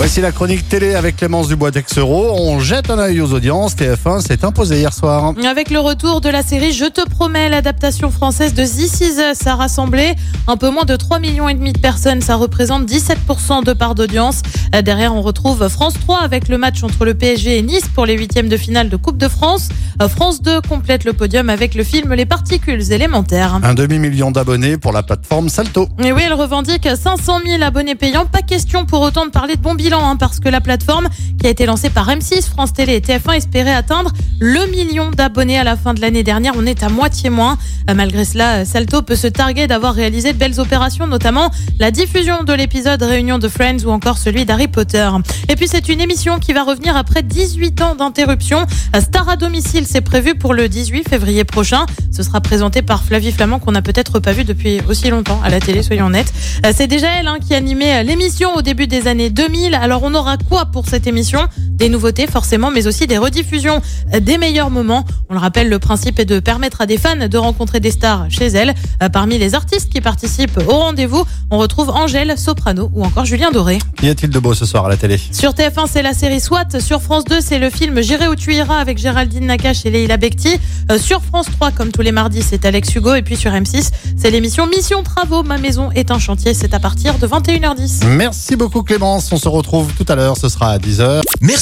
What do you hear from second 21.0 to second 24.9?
le podium avec le film Les particules élémentaires. Un demi-million d'abonnés